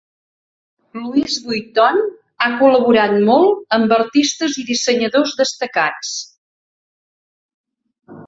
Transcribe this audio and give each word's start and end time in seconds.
Louis 0.99 1.35
Vuitton 1.49 1.99
ha 2.45 2.47
col·laborat 2.61 3.11
molt 3.27 3.77
amb 3.77 3.93
artistes 3.99 4.57
i 4.63 4.65
dissenyadors 4.71 5.35
destacats. 5.43 6.15